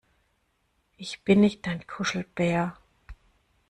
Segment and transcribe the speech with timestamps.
[0.97, 2.75] Ich bin nicht dein Kuschelbär!